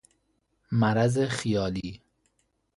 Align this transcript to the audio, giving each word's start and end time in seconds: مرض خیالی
مرض 0.71 1.17
خیالی 1.19 2.01